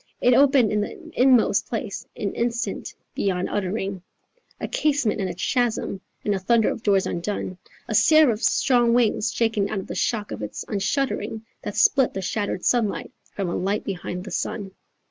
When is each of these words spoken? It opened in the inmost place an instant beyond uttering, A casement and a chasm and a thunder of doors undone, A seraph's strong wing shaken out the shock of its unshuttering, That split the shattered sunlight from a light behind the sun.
It 0.19 0.33
opened 0.33 0.71
in 0.71 0.81
the 0.81 1.11
inmost 1.13 1.67
place 1.69 2.07
an 2.17 2.33
instant 2.33 2.91
beyond 3.13 3.49
uttering, 3.51 4.01
A 4.59 4.67
casement 4.67 5.21
and 5.21 5.29
a 5.29 5.35
chasm 5.35 6.01
and 6.25 6.33
a 6.33 6.39
thunder 6.39 6.69
of 6.69 6.81
doors 6.81 7.05
undone, 7.05 7.59
A 7.87 7.93
seraph's 7.93 8.51
strong 8.51 8.95
wing 8.95 9.21
shaken 9.21 9.69
out 9.69 9.85
the 9.85 9.93
shock 9.93 10.31
of 10.31 10.41
its 10.41 10.65
unshuttering, 10.67 11.45
That 11.61 11.75
split 11.75 12.15
the 12.15 12.21
shattered 12.23 12.65
sunlight 12.65 13.11
from 13.35 13.47
a 13.47 13.55
light 13.55 13.83
behind 13.83 14.23
the 14.23 14.31
sun. 14.31 14.71